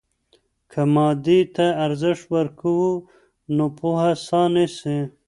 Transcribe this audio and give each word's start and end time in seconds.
که 0.71 0.81
مادیې 0.93 1.39
ته 1.55 1.65
ارزښت 1.85 2.23
ورکوو، 2.35 2.91
نو 3.55 3.65
پوهه 3.77 4.11
ساه 4.25 4.47
نیسي. 4.53 4.97